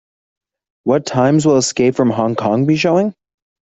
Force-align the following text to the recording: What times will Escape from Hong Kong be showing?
What 0.83 1.05
times 1.05 1.45
will 1.45 1.57
Escape 1.57 1.93
from 1.93 2.09
Hong 2.09 2.33
Kong 2.35 2.65
be 2.65 2.75
showing? 2.75 3.13